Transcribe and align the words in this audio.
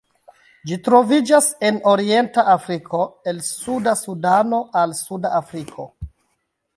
Ĝi 0.69 0.77
troviĝas 0.85 1.49
en 1.69 1.75
orienta 1.91 2.45
Afriko 2.53 3.01
el 3.33 3.41
suda 3.49 3.95
Sudano 4.01 4.63
al 4.83 4.97
Sudafriko. 5.01 5.87